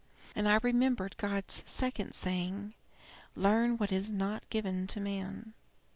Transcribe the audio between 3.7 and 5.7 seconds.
what is not given to man.'